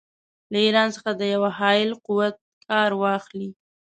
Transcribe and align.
له 0.51 0.57
ایران 0.65 0.89
څخه 0.95 1.09
د 1.15 1.21
یوه 1.35 1.49
حایل 1.59 1.91
قوت 2.05 2.35
کار 2.67 2.89
واخلي. 3.01 3.49